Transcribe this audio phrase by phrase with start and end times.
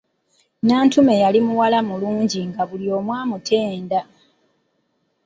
[0.63, 4.01] Nantume yali muwala mulungi nga buli omu amutenda!